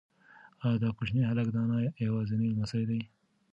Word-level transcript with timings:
ایا 0.65 0.77
دا 0.83 0.89
کوچنی 0.97 1.21
هلک 1.29 1.47
د 1.51 1.55
انا 1.63 1.77
یوازینی 2.05 2.53
لمسی 2.53 2.83
دی؟ 2.89 3.01